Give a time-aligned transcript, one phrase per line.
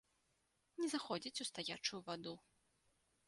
[0.79, 2.33] Не заходзіць у стаячую ваду.